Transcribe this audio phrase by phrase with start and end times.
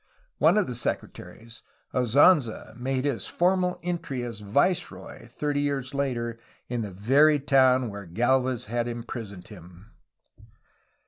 [0.39, 1.61] One of the secretaries,
[1.93, 8.07] Azanza, made his formal entry as viceroy, thirty years later, in the very town where
[8.07, 9.93] Gdlvez had im prisoned him.